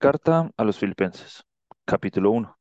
Carta 0.00 0.50
a 0.56 0.64
los 0.64 0.78
Filipenses, 0.78 1.44
capítulo 1.84 2.30
uno. 2.30 2.58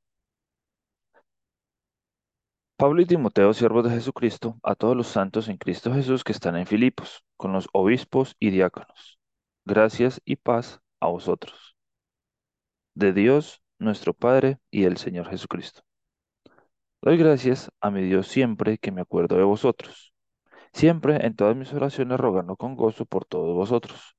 Pablo 2.75 3.01
y 3.01 3.05
Timoteo, 3.05 3.53
siervos 3.53 3.85
de 3.85 3.91
Jesucristo, 3.91 4.59
a 4.61 4.75
todos 4.75 4.93
los 4.97 5.07
santos 5.07 5.47
en 5.47 5.55
Cristo 5.55 5.93
Jesús 5.93 6.25
que 6.25 6.33
están 6.33 6.57
en 6.57 6.65
Filipos, 6.65 7.23
con 7.37 7.53
los 7.53 7.69
obispos 7.71 8.35
y 8.41 8.49
diáconos. 8.49 9.21
Gracias 9.63 10.19
y 10.25 10.35
paz 10.35 10.81
a 10.99 11.07
vosotros. 11.07 11.77
De 12.93 13.13
Dios, 13.13 13.61
nuestro 13.77 14.13
Padre 14.13 14.57
y 14.69 14.81
del 14.81 14.97
Señor 14.97 15.29
Jesucristo. 15.29 15.79
Doy 17.01 17.15
gracias 17.15 17.71
a 17.79 17.89
mi 17.89 18.01
Dios 18.01 18.27
siempre 18.27 18.77
que 18.77 18.91
me 18.91 18.99
acuerdo 18.99 19.37
de 19.37 19.43
vosotros, 19.43 20.13
siempre 20.73 21.25
en 21.25 21.37
todas 21.37 21.55
mis 21.55 21.71
oraciones 21.71 22.19
rogando 22.19 22.57
con 22.57 22.75
gozo 22.75 23.05
por 23.05 23.23
todos 23.23 23.55
vosotros, 23.55 24.18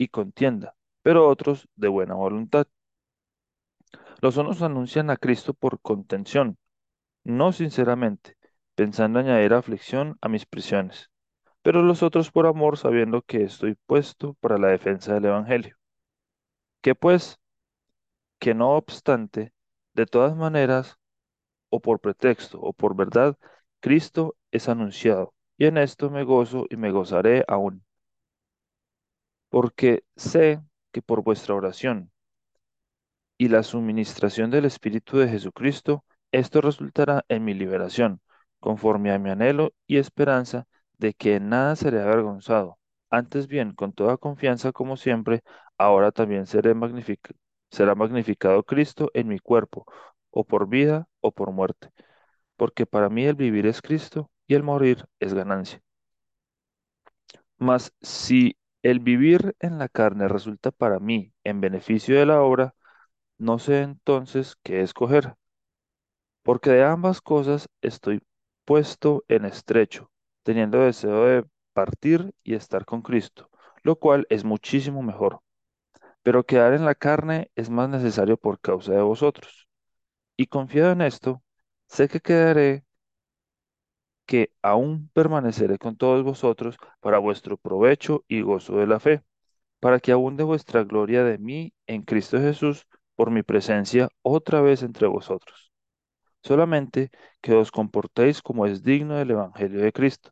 y 0.00 0.08
contienda, 0.08 0.74
pero 1.02 1.28
otros 1.28 1.68
de 1.76 1.88
buena 1.88 2.14
voluntad. 2.14 2.66
Los 4.22 4.38
unos 4.38 4.62
anuncian 4.62 5.10
a 5.10 5.18
Cristo 5.18 5.52
por 5.52 5.78
contención, 5.78 6.56
no 7.22 7.52
sinceramente, 7.52 8.38
pensando 8.74 9.18
añadir 9.18 9.52
aflicción 9.52 10.16
a 10.22 10.30
mis 10.30 10.46
prisiones, 10.46 11.10
pero 11.60 11.82
los 11.82 12.02
otros 12.02 12.30
por 12.30 12.46
amor, 12.46 12.78
sabiendo 12.78 13.20
que 13.20 13.42
estoy 13.42 13.74
puesto 13.74 14.32
para 14.40 14.56
la 14.56 14.68
defensa 14.68 15.12
del 15.12 15.26
Evangelio. 15.26 15.76
Que 16.80 16.94
pues, 16.94 17.38
que 18.38 18.54
no 18.54 18.76
obstante, 18.76 19.52
de 19.92 20.06
todas 20.06 20.34
maneras, 20.34 20.98
o 21.68 21.80
por 21.80 22.00
pretexto 22.00 22.58
o 22.58 22.72
por 22.72 22.96
verdad, 22.96 23.36
Cristo 23.80 24.34
es 24.50 24.70
anunciado, 24.70 25.34
y 25.58 25.66
en 25.66 25.76
esto 25.76 26.08
me 26.08 26.24
gozo 26.24 26.64
y 26.70 26.76
me 26.78 26.90
gozaré 26.90 27.44
aún, 27.48 27.84
porque 29.50 30.04
sé 30.16 30.62
que 30.92 31.02
por 31.02 31.22
vuestra 31.22 31.54
oración 31.54 32.10
y 33.38 33.48
la 33.48 33.62
suministración 33.62 34.50
del 34.50 34.64
Espíritu 34.66 35.18
de 35.18 35.28
Jesucristo, 35.28 36.04
esto 36.32 36.60
resultará 36.60 37.24
en 37.28 37.44
mi 37.44 37.54
liberación, 37.54 38.20
conforme 38.60 39.12
a 39.12 39.18
mi 39.18 39.30
anhelo 39.30 39.72
y 39.86 39.96
esperanza 39.98 40.66
de 40.98 41.14
que 41.14 41.36
en 41.36 41.48
nada 41.48 41.74
seré 41.76 42.00
avergonzado. 42.02 42.78
Antes 43.10 43.48
bien, 43.48 43.72
con 43.74 43.92
toda 43.92 44.18
confianza 44.18 44.72
como 44.72 44.96
siempre, 44.96 45.42
ahora 45.78 46.12
también 46.12 46.46
será 46.46 46.74
magnificado 46.74 48.62
Cristo 48.64 49.10
en 49.14 49.28
mi 49.28 49.38
cuerpo, 49.38 49.86
o 50.30 50.44
por 50.44 50.68
vida 50.68 51.08
o 51.20 51.32
por 51.32 51.50
muerte, 51.52 51.90
porque 52.56 52.86
para 52.86 53.08
mí 53.08 53.24
el 53.24 53.34
vivir 53.36 53.66
es 53.66 53.82
Cristo 53.82 54.30
y 54.46 54.54
el 54.54 54.62
morir 54.62 55.06
es 55.18 55.34
ganancia. 55.34 55.82
Mas 57.58 57.92
si 58.00 58.56
el 58.82 59.00
vivir 59.00 59.56
en 59.60 59.78
la 59.78 59.88
carne 59.88 60.28
resulta 60.28 60.70
para 60.70 60.98
mí 61.00 61.32
en 61.44 61.60
beneficio 61.60 62.18
de 62.18 62.26
la 62.26 62.42
obra, 62.42 62.74
no 63.38 63.58
sé 63.60 63.82
entonces 63.82 64.56
qué 64.64 64.82
escoger, 64.82 65.34
porque 66.42 66.70
de 66.70 66.84
ambas 66.84 67.20
cosas 67.20 67.68
estoy 67.82 68.22
puesto 68.64 69.24
en 69.28 69.44
estrecho, 69.44 70.10
teniendo 70.42 70.80
deseo 70.80 71.24
de 71.26 71.44
partir 71.72 72.32
y 72.42 72.54
estar 72.54 72.84
con 72.84 73.02
Cristo, 73.02 73.50
lo 73.82 73.96
cual 73.96 74.26
es 74.30 74.44
muchísimo 74.44 75.02
mejor. 75.02 75.40
Pero 76.22 76.44
quedar 76.44 76.74
en 76.74 76.86
la 76.86 76.94
carne 76.96 77.50
es 77.56 77.70
más 77.70 77.88
necesario 77.90 78.36
por 78.38 78.60
causa 78.60 78.92
de 78.94 79.02
vosotros. 79.02 79.68
Y 80.36 80.46
confiado 80.48 80.92
en 80.92 81.02
esto, 81.02 81.42
sé 81.88 82.08
que 82.08 82.20
quedaré, 82.20 82.84
que 84.30 84.52
aún 84.62 85.10
permaneceré 85.12 85.76
con 85.76 85.96
todos 85.96 86.22
vosotros 86.22 86.76
para 87.00 87.18
vuestro 87.18 87.56
provecho 87.56 88.24
y 88.28 88.42
gozo 88.42 88.76
de 88.76 88.86
la 88.86 89.00
fe, 89.00 89.24
para 89.80 89.98
que 89.98 90.12
abunde 90.12 90.44
vuestra 90.44 90.84
gloria 90.84 91.24
de 91.24 91.38
mí 91.38 91.74
en 91.88 92.02
Cristo 92.02 92.38
Jesús 92.38 92.86
por 93.16 93.32
mi 93.32 93.42
presencia 93.42 94.08
otra 94.22 94.60
vez 94.60 94.84
entre 94.84 95.08
vosotros. 95.08 95.72
Solamente 96.44 97.10
que 97.40 97.54
os 97.54 97.72
comportéis 97.72 98.40
como 98.40 98.66
es 98.66 98.84
digno 98.84 99.16
del 99.16 99.32
Evangelio 99.32 99.80
de 99.82 99.92
Cristo, 99.92 100.30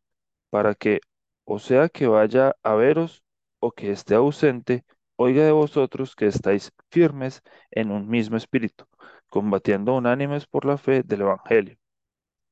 para 0.50 0.76
que, 0.76 1.00
o 1.44 1.58
sea 1.58 1.88
que 1.88 2.06
vaya 2.06 2.54
a 2.62 2.74
veros 2.74 3.24
o 3.58 3.72
que 3.72 3.90
esté 3.90 4.14
ausente, 4.14 4.84
oiga 5.16 5.44
de 5.44 5.50
vosotros 5.52 6.14
que 6.14 6.26
estáis 6.26 6.72
firmes 6.92 7.42
en 7.72 7.90
un 7.90 8.08
mismo 8.08 8.36
espíritu, 8.36 8.84
combatiendo 9.28 9.96
unánimes 9.96 10.46
por 10.46 10.66
la 10.66 10.78
fe 10.78 11.02
del 11.02 11.22
Evangelio, 11.22 11.76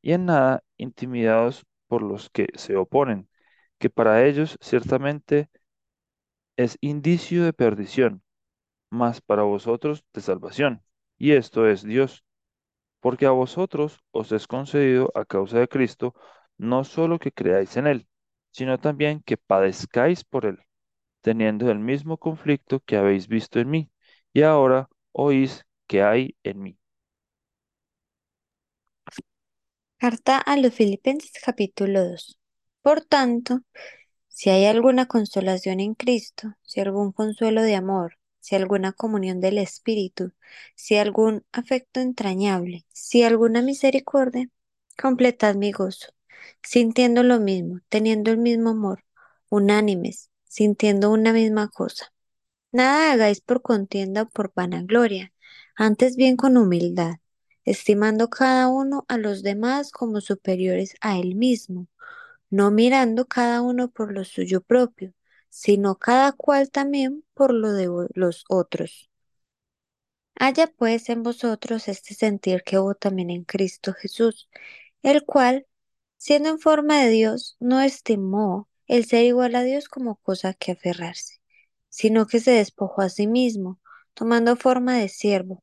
y 0.02 0.12
en 0.12 0.26
nada 0.26 0.64
intimidados 0.78 1.64
por 1.88 2.02
los 2.02 2.30
que 2.30 2.48
se 2.54 2.76
oponen, 2.76 3.28
que 3.78 3.90
para 3.90 4.24
ellos 4.26 4.58
ciertamente 4.60 5.50
es 6.56 6.76
indicio 6.80 7.44
de 7.44 7.52
perdición, 7.52 8.22
mas 8.90 9.20
para 9.22 9.42
vosotros 9.44 10.04
de 10.14 10.20
salvación, 10.22 10.82
y 11.18 11.32
esto 11.32 11.68
es 11.68 11.82
Dios 11.84 12.24
porque 13.00 13.26
a 13.26 13.30
vosotros 13.32 14.00
os 14.12 14.32
es 14.32 14.46
concedido 14.48 15.12
a 15.14 15.24
causa 15.26 15.58
de 15.60 15.68
Cristo 15.68 16.14
no 16.58 16.84
solo 16.84 17.18
que 17.20 17.32
creáis 17.32 17.76
en 17.78 17.86
Él, 17.88 18.08
sino 18.52 18.78
también 18.80 19.22
que 19.22 19.36
padezcáis 19.38 20.24
por 20.24 20.46
Él, 20.46 20.58
teniendo 21.22 21.70
el 21.70 21.78
mismo 21.80 22.18
conflicto 22.18 22.80
que 22.80 22.96
habéis 22.96 23.28
visto 23.28 23.60
en 23.60 23.70
mí, 23.70 23.90
y 24.34 24.42
ahora 24.42 24.88
oís 25.12 25.64
que 25.88 26.02
hay 26.02 26.36
en 26.44 26.62
mí. 26.62 26.78
Carta 29.98 30.38
a 30.38 30.56
los 30.56 30.74
Filipenses 30.74 31.32
capítulo 31.44 32.08
2. 32.08 32.38
Por 32.82 33.02
tanto, 33.02 33.60
si 34.28 34.50
hay 34.50 34.66
alguna 34.66 35.06
consolación 35.06 35.80
en 35.80 35.94
Cristo, 35.94 36.54
si 36.62 36.80
algún 36.80 37.12
consuelo 37.12 37.62
de 37.62 37.76
amor, 37.76 38.18
si 38.40 38.56
alguna 38.56 38.92
comunión 38.92 39.40
del 39.40 39.58
Espíritu, 39.58 40.32
si 40.76 40.96
algún 40.96 41.44
afecto 41.52 42.00
entrañable, 42.00 42.86
si 42.92 43.22
alguna 43.24 43.62
misericordia, 43.62 44.48
completad 45.00 45.56
mi 45.56 45.72
gozo, 45.72 46.08
sintiendo 46.62 47.22
lo 47.22 47.40
mismo, 47.40 47.80
teniendo 47.88 48.30
el 48.32 48.38
mismo 48.38 48.70
amor, 48.70 49.04
unánimes, 49.50 50.30
sintiendo 50.44 51.10
una 51.10 51.32
misma 51.32 51.68
cosa. 51.68 52.12
Nada 52.72 53.12
hagáis 53.12 53.40
por 53.40 53.62
contienda 53.62 54.22
o 54.22 54.28
por 54.28 54.52
vanagloria, 54.54 55.32
antes 55.76 56.16
bien 56.16 56.36
con 56.36 56.56
humildad, 56.56 57.16
estimando 57.66 58.30
cada 58.30 58.68
uno 58.68 59.04
a 59.08 59.18
los 59.18 59.42
demás 59.42 59.90
como 59.92 60.22
superiores 60.22 60.96
a 61.02 61.18
él 61.18 61.34
mismo, 61.36 61.88
no 62.50 62.70
mirando 62.70 63.26
cada 63.26 63.62
uno 63.62 63.90
por 63.90 64.12
lo 64.12 64.24
suyo 64.24 64.62
propio, 64.62 65.12
sino 65.50 65.96
cada 65.98 66.32
cual 66.32 66.70
también 66.70 67.24
por 67.34 67.52
lo 67.52 67.72
de 67.72 67.88
los 68.14 68.44
otros. 68.48 69.10
Haya 70.36 70.66
pues 70.68 71.08
en 71.10 71.22
vosotros 71.22 71.88
este 71.88 72.14
sentir 72.14 72.62
que 72.62 72.78
hubo 72.78 72.94
también 72.94 73.30
en 73.30 73.44
Cristo 73.44 73.92
Jesús, 73.94 74.48
el 75.02 75.24
cual, 75.24 75.66
siendo 76.18 76.50
en 76.50 76.58
forma 76.58 77.00
de 77.02 77.10
Dios, 77.10 77.56
no 77.60 77.80
estimó 77.80 78.68
el 78.86 79.04
ser 79.06 79.24
igual 79.24 79.54
a 79.56 79.62
Dios 79.62 79.88
como 79.88 80.16
cosa 80.16 80.54
que 80.54 80.72
aferrarse, 80.72 81.40
sino 81.88 82.26
que 82.26 82.40
se 82.40 82.52
despojó 82.52 83.02
a 83.02 83.08
sí 83.10 83.26
mismo, 83.26 83.80
tomando 84.14 84.56
forma 84.56 84.96
de 84.98 85.08
siervo, 85.08 85.62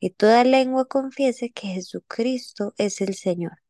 y 0.00 0.10
toda 0.10 0.44
lengua 0.44 0.86
confiese 0.86 1.50
que 1.50 1.68
Jesucristo 1.68 2.74
es 2.78 3.00
el 3.00 3.14
Señor, 3.14 3.62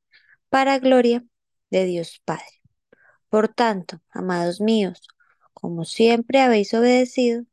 para 0.51 0.79
gloria 0.79 1.25
de 1.71 1.85
Dios 1.87 2.21
Padre. 2.25 2.63
Por 3.29 3.49
tanto, 3.49 4.01
amados 4.11 4.61
míos, 4.61 5.09
como 5.53 5.85
siempre 5.85 6.41
habéis 6.41 6.75
obedecido, 6.75 7.45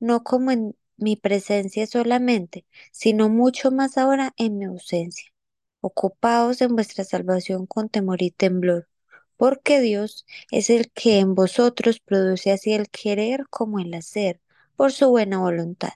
no 0.00 0.24
como 0.24 0.50
en 0.50 0.76
mi 0.96 1.16
presencia 1.16 1.86
solamente, 1.86 2.66
sino 2.92 3.28
mucho 3.28 3.70
más 3.70 3.98
ahora 3.98 4.34
en 4.36 4.58
mi 4.58 4.66
ausencia. 4.66 5.30
Ocupaos 5.80 6.60
en 6.62 6.74
vuestra 6.76 7.04
salvación 7.04 7.66
con 7.66 7.88
temor 7.88 8.22
y 8.22 8.30
temblor, 8.30 8.88
porque 9.36 9.80
Dios 9.80 10.26
es 10.50 10.70
el 10.70 10.90
que 10.92 11.18
en 11.18 11.34
vosotros 11.34 12.00
produce 12.00 12.52
así 12.52 12.72
el 12.74 12.88
querer 12.90 13.46
como 13.50 13.80
el 13.80 13.94
hacer, 13.94 14.40
por 14.76 14.92
su 14.92 15.10
buena 15.10 15.38
voluntad. 15.40 15.92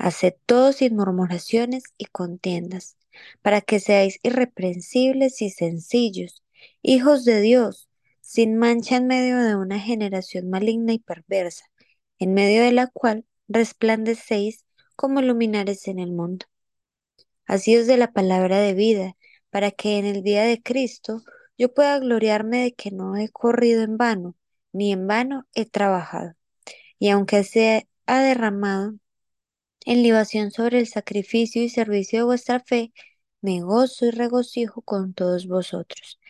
Haced 0.00 0.32
todo 0.46 0.72
sin 0.72 0.96
murmuraciones 0.96 1.84
y 1.98 2.06
contiendas, 2.06 2.96
para 3.42 3.60
que 3.60 3.80
seáis 3.80 4.18
irreprensibles 4.22 5.42
y 5.42 5.50
sencillos, 5.50 6.42
hijos 6.80 7.26
de 7.26 7.42
Dios, 7.42 7.90
sin 8.22 8.56
mancha 8.56 8.96
en 8.96 9.06
medio 9.06 9.36
de 9.36 9.56
una 9.56 9.78
generación 9.78 10.48
maligna 10.48 10.94
y 10.94 11.00
perversa, 11.00 11.66
en 12.18 12.32
medio 12.32 12.62
de 12.62 12.72
la 12.72 12.86
cual 12.86 13.26
resplandecéis 13.46 14.64
como 14.96 15.20
luminares 15.20 15.86
en 15.86 15.98
el 15.98 16.12
mundo. 16.12 16.46
Asíos 17.44 17.86
de 17.86 17.98
la 17.98 18.10
palabra 18.10 18.58
de 18.58 18.72
vida, 18.72 19.18
para 19.50 19.70
que 19.70 19.98
en 19.98 20.06
el 20.06 20.22
día 20.22 20.44
de 20.44 20.62
Cristo 20.62 21.22
yo 21.58 21.74
pueda 21.74 21.98
gloriarme 21.98 22.62
de 22.62 22.72
que 22.72 22.90
no 22.90 23.18
he 23.18 23.28
corrido 23.28 23.82
en 23.82 23.98
vano, 23.98 24.34
ni 24.72 24.92
en 24.92 25.06
vano 25.06 25.46
he 25.54 25.66
trabajado. 25.66 26.32
Y 26.98 27.10
aunque 27.10 27.44
se 27.44 27.86
ha 28.06 28.22
derramado 28.22 28.94
en 29.90 30.04
libación 30.04 30.52
sobre 30.52 30.78
el 30.78 30.86
sacrificio 30.86 31.64
y 31.64 31.68
servicio 31.68 32.20
de 32.20 32.24
vuestra 32.24 32.60
fe, 32.60 32.92
me 33.40 33.60
gozo 33.60 34.06
y 34.06 34.12
regocijo 34.12 34.82
con 34.82 35.14
todos 35.14 35.48
vosotros. 35.48 36.20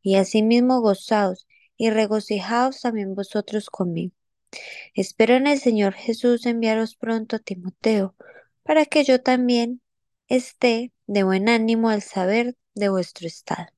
Y 0.00 0.14
asimismo 0.14 0.80
gozaos 0.80 1.46
y 1.76 1.90
regocijaos 1.90 2.80
también 2.80 3.14
vosotros 3.14 3.68
conmigo. 3.68 4.14
Espero 4.94 5.34
en 5.34 5.48
el 5.48 5.58
Señor 5.58 5.92
Jesús 5.92 6.46
enviaros 6.46 6.96
pronto 6.96 7.36
a 7.36 7.40
Timoteo, 7.40 8.14
para 8.62 8.86
que 8.86 9.04
yo 9.04 9.20
también 9.20 9.82
esté 10.28 10.90
de 11.06 11.22
buen 11.22 11.50
ánimo 11.50 11.90
al 11.90 12.00
saber 12.00 12.56
de 12.74 12.88
vuestro 12.88 13.26
estado. 13.26 13.68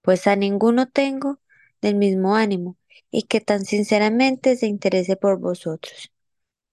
Pues 0.00 0.26
a 0.26 0.36
ninguno 0.36 0.88
tengo 0.88 1.38
del 1.82 1.96
mismo 1.96 2.34
ánimo, 2.34 2.78
y 3.10 3.24
que 3.24 3.42
tan 3.42 3.66
sinceramente 3.66 4.56
se 4.56 4.68
interese 4.68 5.16
por 5.16 5.38
vosotros, 5.38 6.10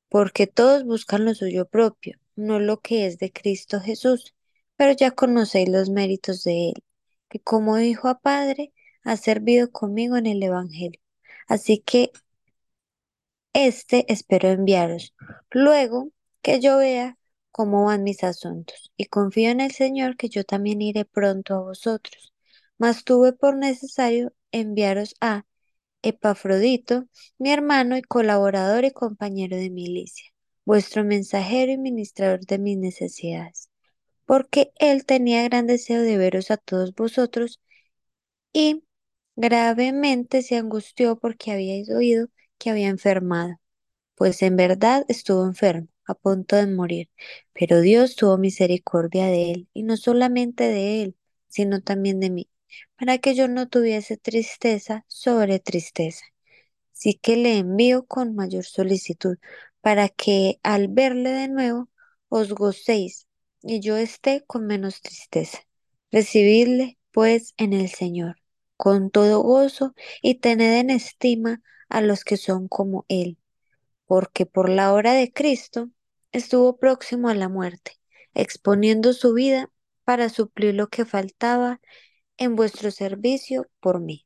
porque 0.10 0.48
todos 0.48 0.84
buscan 0.86 1.26
lo 1.26 1.36
suyo 1.36 1.68
propio, 1.68 2.20
no 2.36 2.60
lo 2.60 2.80
que 2.82 3.08
es 3.08 3.18
de 3.18 3.32
Cristo 3.32 3.80
Jesús, 3.82 4.36
pero 4.76 4.94
ya 4.94 5.12
conocéis 5.12 5.70
los 5.70 5.90
méritos 5.90 6.44
de 6.44 6.70
él, 6.70 6.84
que 7.30 7.40
como 7.40 7.80
hijo 7.80 8.08
a 8.08 8.20
padre 8.20 8.74
ha 9.04 9.18
servido 9.18 9.72
conmigo 9.72 10.18
en 10.18 10.28
el 10.28 10.44
Evangelio. 10.44 11.02
Así 11.48 11.80
que 11.80 12.12
este 13.54 14.12
espero 14.12 14.50
enviaros, 14.50 15.14
luego 15.52 16.12
que 16.42 16.60
yo 16.60 16.78
vea 16.78 17.18
cómo 17.52 17.86
van 17.86 18.04
mis 18.04 18.24
asuntos, 18.24 18.92
y 18.98 19.06
confío 19.06 19.50
en 19.50 19.62
el 19.62 19.72
Señor 19.72 20.16
que 20.18 20.30
yo 20.30 20.44
también 20.44 20.82
iré 20.82 21.06
pronto 21.06 21.56
a 21.56 21.62
vosotros. 21.62 22.34
Mas 22.78 23.04
tuve 23.04 23.34
por 23.34 23.58
necesario 23.58 24.34
enviaros 24.52 25.16
a 25.22 25.46
Epafrodito, 26.02 27.06
mi 27.38 27.52
hermano 27.52 27.98
y 27.98 28.02
colaborador 28.02 28.86
y 28.86 28.92
compañero 28.92 29.58
de 29.58 29.70
milicia, 29.70 30.26
vuestro 30.66 31.04
mensajero 31.04 31.72
y 31.72 31.78
ministrador 31.78 32.42
de 32.46 32.58
mis 32.60 32.78
necesidades, 32.78 33.70
porque 34.26 34.72
él 34.80 35.06
tenía 35.06 35.44
gran 35.44 35.68
deseo 35.68 36.02
de 36.04 36.18
veros 36.18 36.52
a 36.52 36.58
todos 36.58 36.96
vosotros 36.96 37.62
y 38.54 38.84
gravemente 39.36 40.42
se 40.44 40.58
angustió 40.58 41.18
porque 41.20 41.52
habíais 41.52 41.90
oído 41.90 42.28
que 42.58 42.70
había 42.72 42.90
enfermado, 42.90 43.56
pues 44.16 44.42
en 44.44 44.58
verdad 44.58 45.06
estuvo 45.10 45.46
enfermo, 45.46 45.90
a 46.08 46.16
punto 46.16 46.56
de 46.58 46.68
morir, 46.68 47.10
pero 47.54 47.82
Dios 47.82 48.16
tuvo 48.16 48.38
misericordia 48.38 49.28
de 49.28 49.52
él, 49.52 49.70
y 49.74 49.84
no 49.84 49.98
solamente 49.98 50.66
de 50.66 51.04
él, 51.04 51.18
sino 51.50 51.82
también 51.82 52.20
de 52.22 52.30
mí, 52.32 52.50
para 52.98 53.18
que 53.20 53.36
yo 53.36 53.48
no 53.48 53.68
tuviese 53.68 54.18
tristeza 54.18 55.06
sobre 55.08 55.60
tristeza. 55.60 56.26
Sí 56.92 57.16
que 57.16 57.38
le 57.38 57.58
envío 57.58 58.06
con 58.06 58.36
mayor 58.36 58.66
solicitud, 58.66 59.38
para 59.82 60.10
que 60.10 60.60
al 60.64 60.88
verle 60.88 61.32
de 61.32 61.48
nuevo 61.48 61.90
os 62.30 62.54
gocéis, 62.54 63.28
y 63.62 63.80
yo 63.80 63.98
esté 63.98 64.44
con 64.46 64.66
menos 64.68 65.02
tristeza. 65.02 65.60
Recibidle, 66.12 66.98
pues, 67.12 67.54
en 67.58 67.74
el 67.74 67.90
Señor, 67.90 68.38
con 68.76 69.12
todo 69.12 69.42
gozo, 69.42 69.94
y 70.22 70.36
tened 70.36 70.80
en 70.80 70.90
estima 70.90 71.62
a 71.90 72.02
los 72.02 72.24
que 72.24 72.38
son 72.38 72.68
como 72.68 73.06
Él, 73.08 73.38
porque 74.06 74.46
por 74.46 74.70
la 74.70 74.94
hora 74.94 75.14
de 75.14 75.32
Cristo 75.32 75.90
estuvo 76.32 76.78
próximo 76.78 77.30
a 77.30 77.36
la 77.36 77.50
muerte, 77.50 77.94
exponiendo 78.34 79.14
su 79.14 79.34
vida 79.34 79.72
para 80.04 80.30
suplir 80.30 80.76
lo 80.76 80.88
que 80.90 81.06
faltaba 81.06 81.82
en 82.38 82.56
vuestro 82.56 82.92
servicio 82.92 83.68
por 83.80 84.00
mí. 84.00 84.26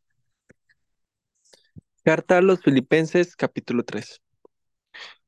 Carta 2.03 2.37
a 2.37 2.41
los 2.41 2.61
Filipenses 2.61 3.35
capítulo 3.35 3.83
3. 3.83 4.21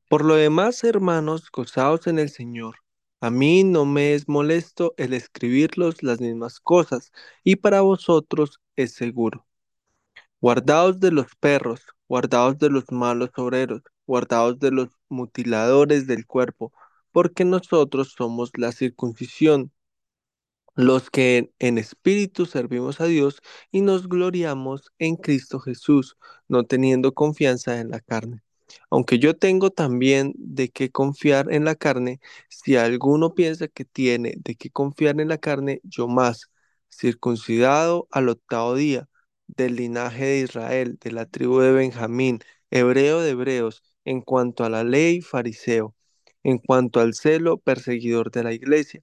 Por 0.08 0.24
lo 0.24 0.34
demás, 0.34 0.84
hermanos, 0.84 1.50
gozaos 1.50 2.06
en 2.06 2.18
el 2.18 2.30
Señor. 2.30 2.76
A 3.20 3.30
mí 3.30 3.64
no 3.64 3.86
me 3.86 4.14
es 4.14 4.28
molesto 4.28 4.94
el 4.98 5.14
escribirlos 5.14 6.02
las 6.02 6.20
mismas 6.20 6.60
cosas, 6.60 7.10
y 7.42 7.56
para 7.56 7.80
vosotros 7.80 8.60
es 8.76 8.92
seguro. 8.94 9.46
Guardaos 10.40 11.00
de 11.00 11.10
los 11.10 11.34
perros, 11.40 11.80
guardaos 12.06 12.58
de 12.58 12.68
los 12.68 12.90
malos 12.92 13.30
obreros, 13.36 13.82
guardaos 14.06 14.58
de 14.58 14.72
los 14.72 14.90
mutiladores 15.08 16.06
del 16.06 16.26
cuerpo, 16.26 16.72
porque 17.12 17.44
nosotros 17.46 18.14
somos 18.16 18.50
la 18.56 18.72
circuncisión, 18.72 19.72
los 20.74 21.10
que 21.10 21.52
en 21.58 21.78
espíritu 21.78 22.46
servimos 22.46 23.00
a 23.00 23.06
Dios 23.06 23.40
y 23.70 23.80
nos 23.82 24.08
gloriamos 24.08 24.92
en 24.98 25.16
Cristo 25.16 25.60
Jesús, 25.60 26.16
no 26.48 26.64
teniendo 26.64 27.14
confianza 27.14 27.80
en 27.80 27.90
la 27.90 28.00
carne. 28.00 28.42
Aunque 28.90 29.18
yo 29.18 29.36
tengo 29.36 29.70
también 29.70 30.32
de 30.36 30.70
qué 30.70 30.90
confiar 30.90 31.52
en 31.52 31.64
la 31.64 31.74
carne, 31.74 32.20
si 32.48 32.76
alguno 32.76 33.34
piensa 33.34 33.68
que 33.68 33.84
tiene 33.84 34.34
de 34.38 34.56
qué 34.56 34.70
confiar 34.70 35.20
en 35.20 35.28
la 35.28 35.38
carne, 35.38 35.80
yo 35.84 36.08
más, 36.08 36.50
circuncidado 36.90 38.08
al 38.10 38.28
octavo 38.28 38.74
día, 38.74 39.08
del 39.46 39.76
linaje 39.76 40.24
de 40.24 40.40
Israel, 40.40 40.98
de 41.00 41.12
la 41.12 41.26
tribu 41.26 41.60
de 41.60 41.72
Benjamín, 41.72 42.40
hebreo 42.70 43.20
de 43.20 43.30
hebreos, 43.30 43.82
en 44.04 44.20
cuanto 44.22 44.64
a 44.64 44.70
la 44.70 44.84
ley, 44.84 45.20
fariseo, 45.20 45.94
en 46.42 46.58
cuanto 46.58 47.00
al 47.00 47.14
celo, 47.14 47.58
perseguidor 47.58 48.30
de 48.30 48.44
la 48.44 48.52
iglesia, 48.52 49.02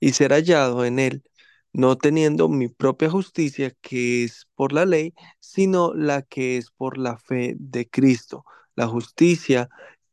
y 0.00 0.12
ser 0.12 0.32
hallado 0.32 0.84
en 0.84 0.98
él, 0.98 1.22
no 1.72 1.96
teniendo 1.98 2.48
mi 2.48 2.68
propia 2.68 3.10
justicia 3.10 3.72
que 3.80 4.24
es 4.24 4.48
por 4.54 4.72
la 4.72 4.86
ley, 4.86 5.14
sino 5.40 5.94
la 5.94 6.22
que 6.22 6.56
es 6.56 6.70
por 6.72 6.98
la 6.98 7.18
fe 7.18 7.54
de 7.58 7.88
Cristo, 7.88 8.44
la 8.76 8.88
justicia 8.88 9.68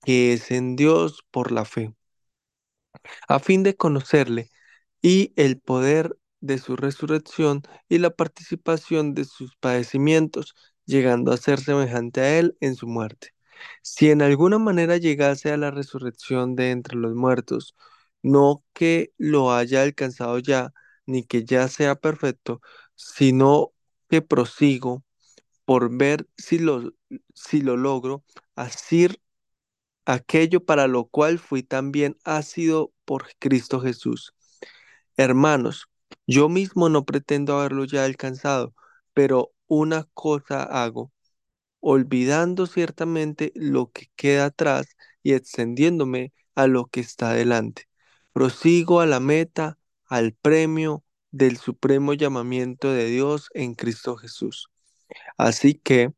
que 0.05 0.33
es 0.33 0.51
en 0.51 0.75
Dios 0.75 1.23
por 1.31 1.51
la 1.51 1.65
fe, 1.65 1.93
a 3.27 3.39
fin 3.39 3.63
de 3.63 3.75
conocerle 3.75 4.49
y 5.03 5.33
el 5.37 5.59
poder 5.61 6.17
de 6.41 6.57
su 6.59 6.75
resurrección 6.77 7.63
y 7.89 7.99
la 7.99 8.11
participación 8.11 9.13
de 9.15 9.25
sus 9.25 9.57
padecimientos, 9.57 10.55
llegando 10.85 11.33
a 11.33 11.37
ser 11.37 11.59
semejante 11.61 12.21
a 12.21 12.39
él 12.39 12.57
en 12.61 12.75
su 12.75 12.87
muerte. 12.87 13.29
Si 13.83 14.11
en 14.11 14.23
alguna 14.23 14.59
manera 14.59 14.97
llegase 14.97 15.51
a 15.51 15.57
la 15.57 15.71
resurrección 15.71 16.55
de 16.55 16.71
entre 16.71 16.97
los 16.97 17.15
muertos, 17.15 17.75
no 18.27 18.63
que 18.73 19.13
lo 19.17 19.53
haya 19.53 19.83
alcanzado 19.83 20.39
ya, 20.39 20.73
ni 21.05 21.23
que 21.23 21.45
ya 21.45 21.67
sea 21.67 21.95
perfecto, 21.95 22.61
sino 22.95 23.73
que 24.09 24.21
prosigo 24.21 25.03
por 25.65 25.95
ver 25.97 26.27
si 26.37 26.59
lo, 26.59 26.93
si 27.35 27.61
lo 27.61 27.77
logro, 27.77 28.23
asir 28.55 29.21
aquello 30.05 30.63
para 30.65 30.87
lo 30.87 31.05
cual 31.05 31.39
fui 31.39 31.63
también 31.63 32.17
ácido 32.23 32.93
por 33.05 33.27
Cristo 33.39 33.81
Jesús. 33.81 34.33
Hermanos, 35.17 35.89
yo 36.27 36.49
mismo 36.49 36.89
no 36.89 37.05
pretendo 37.05 37.59
haberlo 37.59 37.85
ya 37.85 38.05
alcanzado, 38.05 38.73
pero 39.13 39.53
una 39.67 40.05
cosa 40.13 40.63
hago, 40.63 41.11
olvidando 41.81 42.67
ciertamente 42.67 43.51
lo 43.55 43.91
que 43.91 44.07
queda 44.15 44.47
atrás 44.47 44.87
y 45.23 45.33
extendiéndome 45.33 46.33
a 46.55 46.67
lo 46.67 46.87
que 46.87 47.01
está 47.01 47.33
delante. 47.33 47.86
Prosigo 48.37 48.99
a 48.99 49.07
la 49.07 49.19
meta, 49.19 49.79
al 50.05 50.31
premio 50.31 51.03
del 51.31 51.57
supremo 51.57 52.13
llamamiento 52.13 52.91
de 52.91 53.07
Dios 53.07 53.49
en 53.55 53.73
Cristo 53.73 54.15
Jesús. 54.15 54.69
Así 55.39 55.73
que 55.73 56.13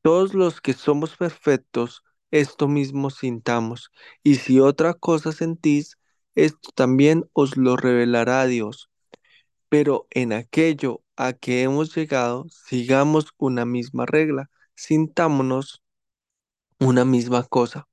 todos 0.00 0.32
los 0.32 0.60
que 0.60 0.74
somos 0.74 1.16
perfectos, 1.16 2.04
esto 2.30 2.68
mismo 2.68 3.10
sintamos, 3.10 3.90
y 4.22 4.36
si 4.36 4.60
otra 4.60 4.94
cosa 4.94 5.32
sentís, 5.32 5.98
esto 6.36 6.70
también 6.72 7.28
os 7.32 7.56
lo 7.56 7.76
revelará 7.76 8.46
Dios. 8.46 8.88
Pero 9.68 10.06
en 10.10 10.32
aquello 10.32 11.02
a 11.16 11.32
que 11.32 11.62
hemos 11.62 11.96
llegado, 11.96 12.46
sigamos 12.48 13.30
una 13.38 13.64
misma 13.66 14.06
regla, 14.06 14.50
sintámonos 14.76 15.82
una 16.78 17.04
misma 17.04 17.42
cosa. 17.42 17.88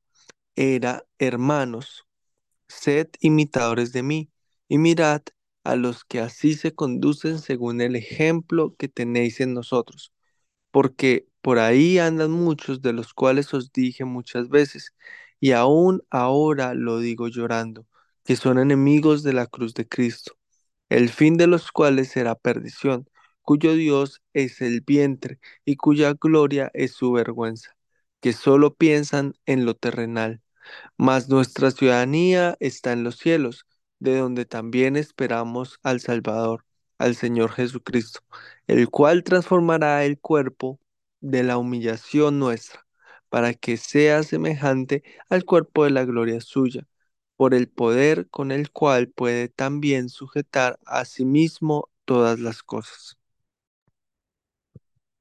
Era, 0.56 1.08
hermanos, 1.18 2.06
sed 2.74 3.10
imitadores 3.22 3.94
de 3.94 4.04
mí, 4.04 4.32
y 4.68 4.78
mirad 4.78 5.22
a 5.64 5.76
los 5.76 6.04
que 6.06 6.20
así 6.20 6.56
se 6.56 6.74
conducen 6.76 7.40
según 7.40 7.82
el 7.82 7.96
ejemplo 7.96 8.76
que 8.78 8.88
tenéis 8.90 9.40
en 9.42 9.54
nosotros 9.54 10.14
porque 10.72 11.28
por 11.42 11.60
ahí 11.60 12.00
andan 12.00 12.32
muchos 12.32 12.82
de 12.82 12.94
los 12.94 13.14
cuales 13.14 13.54
os 13.54 13.72
dije 13.74 14.06
muchas 14.06 14.50
veces, 14.50 14.94
y 15.40 15.52
aún 15.54 16.04
ahora 16.10 16.74
lo 16.74 17.00
digo 17.00 17.28
llorando, 17.28 17.88
que 18.24 18.36
son 18.36 18.60
enemigos 18.60 19.24
de 19.24 19.34
la 19.34 19.48
cruz 19.48 19.74
de 19.74 19.88
Cristo, 19.88 20.34
el 20.90 21.10
fin 21.10 21.38
de 21.38 21.48
los 21.48 21.72
cuales 21.74 22.10
será 22.10 22.36
perdición, 22.36 23.10
cuyo 23.44 23.74
Dios 23.76 24.22
es 24.34 24.62
el 24.62 24.82
vientre 24.82 25.40
y 25.66 25.78
cuya 25.78 26.16
gloria 26.20 26.72
es 26.76 26.94
su 26.94 27.14
vergüenza, 27.14 27.76
que 28.22 28.34
solo 28.34 28.76
piensan 28.76 29.36
en 29.48 29.66
lo 29.66 29.76
terrenal 29.76 30.43
mas 30.98 31.30
nuestra 31.30 31.72
ciudadanía 31.72 32.56
está 32.60 32.94
en 32.94 33.04
los 33.04 33.18
cielos, 33.18 33.66
de 34.00 34.18
donde 34.18 34.46
también 34.46 34.96
esperamos 34.96 35.80
al 35.84 36.00
Salvador, 36.02 36.66
al 36.98 37.16
Señor 37.16 37.52
Jesucristo, 37.52 38.22
el 38.68 38.90
cual 38.90 39.24
transformará 39.24 40.06
el 40.06 40.20
cuerpo 40.20 40.80
de 41.22 41.44
la 41.44 41.58
humillación 41.58 42.40
nuestra, 42.40 42.86
para 43.30 43.54
que 43.54 43.78
sea 43.78 44.24
semejante 44.24 45.04
al 45.30 45.46
cuerpo 45.46 45.86
de 45.86 45.92
la 45.92 46.06
gloria 46.06 46.42
suya, 46.42 46.86
por 47.36 47.54
el 47.54 47.68
poder 47.70 48.30
con 48.30 48.52
el 48.52 48.72
cual 48.72 49.10
puede 49.10 49.50
también 49.50 50.10
sujetar 50.10 50.80
a 50.86 51.06
sí 51.06 51.26
mismo 51.26 51.90
todas 52.06 52.40
las 52.40 52.64
cosas. 52.64 53.18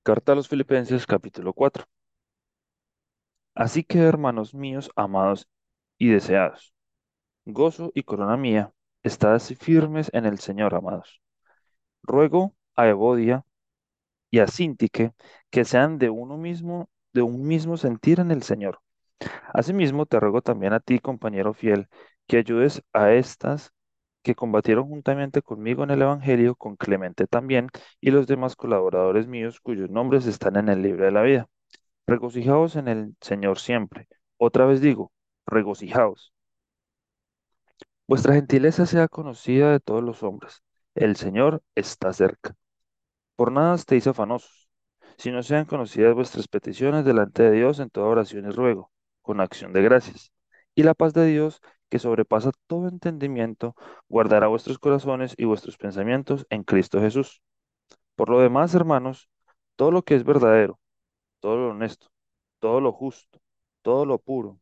Carta 0.02 0.32
a 0.32 0.34
los 0.34 0.49
Filipenses 0.49 1.06
capítulo 1.06 1.52
4. 1.52 1.84
Así 3.54 3.85
que, 3.85 3.99
hermanos 4.00 4.54
míos, 4.54 4.90
amados 4.97 5.49
y 5.99 6.09
deseados, 6.11 6.75
gozo 7.47 7.92
y 7.94 8.04
corona 8.04 8.37
mía, 8.37 8.73
estad 9.02 9.40
firmes 9.40 10.11
en 10.14 10.26
el 10.26 10.38
Señor, 10.40 10.75
amados. 10.75 11.23
Ruego 12.02 12.54
a 12.76 12.88
Evodia 12.88 13.44
y 14.30 14.40
a 14.40 14.47
Sintique 14.49 15.12
que 15.50 15.64
sean 15.64 15.99
de 15.99 16.11
uno 16.11 16.38
mismo, 16.38 16.90
de 17.14 17.23
un 17.23 17.47
mismo 17.47 17.76
sentir 17.78 18.21
en 18.21 18.30
el 18.32 18.42
Señor. 18.42 18.80
Asimismo, 19.54 20.06
te 20.06 20.21
ruego 20.21 20.42
también 20.42 20.73
a 20.75 20.80
ti, 20.80 20.99
compañero 21.00 21.54
fiel, 21.54 21.88
que 22.26 22.38
ayudes 22.38 22.82
a 22.92 23.12
estas 23.12 23.73
que 24.23 24.35
combatieron 24.37 24.88
juntamente 24.88 25.42
conmigo 25.42 25.85
en 25.85 25.90
el 25.90 26.02
Evangelio, 26.02 26.54
con 26.56 26.76
Clemente 26.76 27.26
también, 27.26 27.68
y 28.00 28.11
los 28.12 28.26
demás 28.26 28.56
colaboradores 28.56 29.26
míos 29.28 29.61
cuyos 29.61 29.90
nombres 29.90 30.26
están 30.26 30.56
en 30.56 30.68
el 30.68 30.82
libro 30.82 31.04
de 31.06 31.12
la 31.12 31.23
vida. 31.23 31.49
Regocijaos 32.06 32.76
en 32.76 32.88
el 32.88 33.16
Señor 33.21 33.59
siempre. 33.59 34.09
Otra 34.37 34.66
vez 34.66 34.80
digo, 34.80 35.12
regocijaos. 35.47 36.32
Vuestra 38.06 38.35
gentileza 38.35 38.87
sea 38.87 39.09
conocida 39.09 39.73
de 39.73 39.80
todos 39.80 40.02
los 40.02 40.23
hombres. 40.23 40.62
El 40.94 41.16
Señor 41.16 41.62
está 41.75 42.12
cerca. 42.12 42.54
Por 43.37 43.52
nada 43.52 43.75
estéis 43.75 44.06
afanosos, 44.06 44.68
sino 45.16 45.42
sean 45.42 45.64
conocidas 45.64 46.14
vuestras 46.14 46.49
peticiones 46.49 47.04
delante 47.04 47.42
de 47.44 47.52
Dios 47.52 47.78
en 47.78 47.90
toda 47.90 48.09
oración 48.09 48.47
y 48.47 48.50
ruego, 48.50 48.90
con 49.23 49.40
acción 49.40 49.73
de 49.73 49.82
gracias. 49.82 50.32
Y 50.75 50.82
la 50.82 50.94
paz 50.94 51.14
de 51.14 51.26
Dios, 51.26 51.61
que 51.88 51.99
sobrepasa 51.99 52.50
todo 52.66 52.88
entendimiento, 52.88 53.75
guardará 54.09 54.49
vuestros 54.49 54.78
corazones 54.78 55.35
y 55.38 55.44
vuestros 55.44 55.76
pensamientos 55.76 56.47
en 56.50 56.64
Cristo 56.64 57.00
Jesús. 57.00 57.42
Por 58.16 58.28
lo 58.30 58.40
demás, 58.40 58.75
hermanos, 58.75 59.28
todo 59.76 59.90
lo 59.90 60.02
que 60.02 60.14
es 60.16 60.25
verdadero, 60.25 60.78
todo 61.42 61.58
lo 61.58 61.70
honesto, 61.72 62.08
todo 62.61 62.80
lo 62.82 62.92
justo, 62.94 63.40
todo 63.82 64.06
lo 64.06 64.18
puro, 64.20 64.61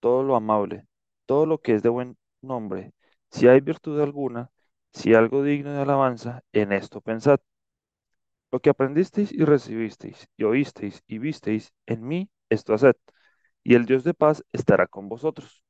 todo 0.00 0.24
lo 0.24 0.36
amable, 0.36 0.86
todo 1.26 1.46
lo 1.46 1.60
que 1.62 1.74
es 1.76 1.84
de 1.84 1.90
buen 1.90 2.18
nombre, 2.42 2.94
si 3.30 3.48
hay 3.48 3.60
virtud 3.62 4.00
alguna, 4.00 4.50
si 4.94 5.14
algo 5.14 5.44
digno 5.44 5.72
de 5.74 5.82
alabanza, 5.82 6.42
en 6.54 6.72
esto 6.72 7.02
pensad. 7.02 7.40
Lo 8.52 8.60
que 8.60 8.70
aprendisteis 8.70 9.32
y 9.32 9.44
recibisteis, 9.44 10.28
y 10.36 10.44
oísteis 10.44 11.02
y 11.08 11.18
visteis 11.18 11.72
en 11.86 12.06
mí, 12.06 12.30
esto 12.48 12.74
haced, 12.74 12.94
y 13.64 13.74
el 13.74 13.86
Dios 13.86 14.04
de 14.04 14.14
paz 14.14 14.44
estará 14.52 14.86
con 14.88 15.08
vosotros. 15.08 15.64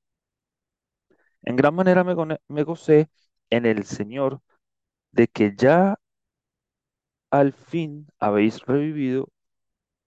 En 1.42 1.56
gran 1.56 1.74
manera 1.74 2.02
me, 2.04 2.14
me 2.48 2.62
gocé 2.64 3.10
en 3.50 3.66
el 3.66 3.84
Señor 3.84 4.40
de 5.12 5.28
que 5.28 5.54
ya 5.56 5.96
al 7.32 7.52
fin 7.52 8.06
habéis 8.20 8.64
revivido 8.66 9.30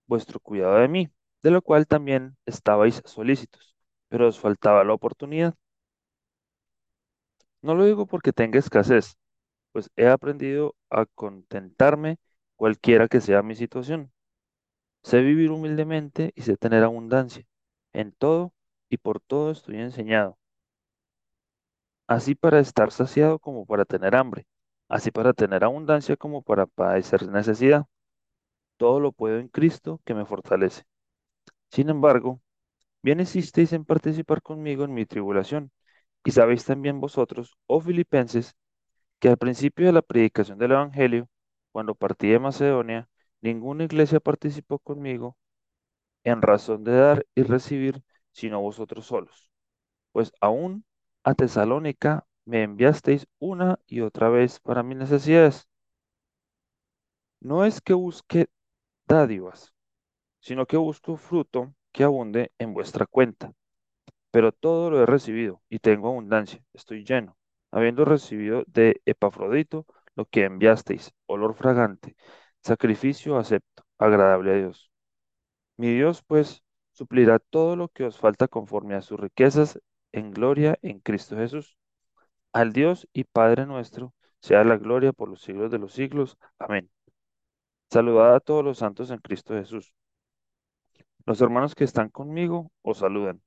vuestro 0.07 0.39
cuidado 0.39 0.77
de 0.77 0.88
mí, 0.88 1.10
de 1.43 1.51
lo 1.51 1.62
cual 1.62 1.88
también 1.88 2.38
estabais 2.45 3.01
solícitos, 3.05 3.75
pero 4.10 4.27
os 4.27 4.39
faltaba 4.39 4.83
la 4.83 4.93
oportunidad. 4.93 5.55
No 7.63 7.74
lo 7.75 7.86
digo 7.86 8.05
porque 8.05 8.31
tenga 8.33 8.60
escasez, 8.60 9.17
pues 9.74 9.89
he 9.98 10.07
aprendido 10.07 10.75
a 10.91 11.05
contentarme 11.07 12.17
cualquiera 12.57 13.07
que 13.07 13.22
sea 13.22 13.43
mi 13.43 13.55
situación. 13.55 14.12
Sé 15.03 15.22
vivir 15.22 15.51
humildemente 15.51 16.33
y 16.36 16.43
sé 16.43 16.57
tener 16.57 16.83
abundancia. 16.83 17.45
En 17.93 18.12
todo 18.13 18.53
y 18.89 18.98
por 18.98 19.22
todo 19.22 19.51
estoy 19.51 19.77
enseñado, 19.79 20.38
así 22.07 22.33
para 22.36 22.60
estar 22.62 22.91
saciado 22.91 23.39
como 23.39 23.65
para 23.65 23.83
tener 23.86 24.15
hambre, 24.15 24.45
así 24.89 25.12
para 25.12 25.33
tener 25.33 25.63
abundancia 25.65 26.15
como 26.17 26.41
para 26.41 26.65
padecer 26.65 27.27
necesidad. 27.27 27.86
Todo 28.83 28.99
lo 28.99 29.13
puedo 29.13 29.39
en 29.39 29.47
Cristo 29.47 30.01
que 30.03 30.13
me 30.13 30.25
fortalece. 30.25 30.83
Sin 31.71 31.89
embargo, 31.89 32.41
bien 33.03 33.19
hicisteis 33.21 33.73
en 33.73 33.85
participar 33.85 34.41
conmigo 34.41 34.85
en 34.85 34.93
mi 34.93 35.05
tribulación, 35.05 35.71
y 36.25 36.31
sabéis 36.31 36.65
también 36.65 36.99
vosotros, 37.01 37.55
oh 37.67 37.81
filipenses, 37.81 38.55
que 39.19 39.29
al 39.29 39.37
principio 39.37 39.85
de 39.87 39.93
la 39.93 40.01
predicación 40.03 40.59
del 40.59 40.73
Evangelio, 40.73 41.29
cuando 41.71 41.95
partí 41.95 42.29
de 42.29 42.39
Macedonia, 42.39 43.09
ninguna 43.41 43.85
iglesia 43.85 44.19
participó 44.19 44.79
conmigo 44.79 45.37
en 46.23 46.41
razón 46.41 46.83
de 46.83 46.93
dar 46.93 47.27
y 47.35 47.43
recibir, 47.43 48.03
sino 48.31 48.61
vosotros 48.61 49.05
solos. 49.07 49.51
Pues 50.13 50.33
aún 50.41 50.85
a 51.23 51.35
Tesalónica 51.35 52.27
me 52.45 52.63
enviasteis 52.63 53.27
una 53.39 53.79
y 53.87 54.01
otra 54.01 54.29
vez 54.29 54.59
para 54.59 54.83
mis 54.83 54.97
necesidades. 54.97 55.67
No 57.41 57.63
es 57.63 57.79
que 57.79 57.93
busque 57.93 58.47
sino 60.39 60.65
que 60.65 60.77
busco 60.77 61.17
fruto 61.17 61.74
que 61.91 62.03
abunde 62.03 62.51
en 62.58 62.74
vuestra 62.74 63.05
cuenta. 63.05 63.53
Pero 64.32 64.51
todo 64.51 64.91
lo 64.91 65.01
he 65.01 65.05
recibido 65.05 65.62
y 65.70 65.79
tengo 65.79 66.10
abundancia, 66.10 66.63
estoy 66.74 67.05
lleno, 67.05 67.38
habiendo 67.72 68.05
recibido 68.05 68.63
de 68.67 69.01
Epafrodito 69.05 69.86
lo 70.15 70.25
que 70.25 70.46
enviasteis, 70.46 71.12
olor 71.27 71.55
fragante, 71.55 72.15
sacrificio 72.62 73.38
acepto, 73.38 73.84
agradable 73.98 74.51
a 74.51 74.55
Dios. 74.55 74.91
Mi 75.77 75.93
Dios, 75.93 76.24
pues, 76.24 76.63
suplirá 76.91 77.39
todo 77.39 77.75
lo 77.75 77.89
que 77.89 78.05
os 78.05 78.17
falta 78.17 78.48
conforme 78.48 78.96
a 78.96 79.01
sus 79.01 79.20
riquezas 79.20 79.79
en 80.12 80.32
gloria 80.32 80.77
en 80.82 81.00
Cristo 81.00 81.36
Jesús. 81.38 81.77
Al 82.53 82.74
Dios 82.74 83.08
y 83.13 83.25
Padre 83.25 83.65
nuestro, 83.65 84.13
sea 84.41 84.63
la 84.63 84.77
gloria 84.77 85.13
por 85.13 85.29
los 85.29 85.41
siglos 85.41 85.72
de 85.72 85.79
los 85.79 85.93
siglos. 85.93 86.38
Amén. 86.60 86.89
Saludad 87.93 88.33
a 88.33 88.39
todos 88.39 88.65
los 88.65 88.79
santos 88.79 89.12
en 89.12 89.19
Cristo 89.19 89.53
Jesús. 89.53 89.93
Los 91.27 91.39
hermanos 91.41 91.75
que 91.75 91.83
están 91.83 92.09
conmigo 92.09 92.71
os 92.81 92.97
saludan. 92.97 93.39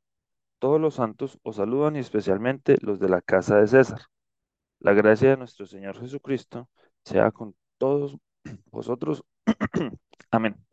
Todos 0.60 0.80
los 0.80 0.94
santos 0.94 1.40
os 1.42 1.56
saludan 1.56 1.96
y 1.96 1.98
especialmente 1.98 2.76
los 2.80 3.00
de 3.00 3.08
la 3.08 3.22
casa 3.22 3.56
de 3.56 3.66
César. 3.66 4.02
La 4.78 4.92
gracia 4.92 5.30
de 5.30 5.36
nuestro 5.36 5.66
Señor 5.66 5.98
Jesucristo 5.98 6.68
sea 7.04 7.32
con 7.32 7.56
todos 7.76 8.16
vosotros. 8.70 9.24
Amén. 10.30 10.65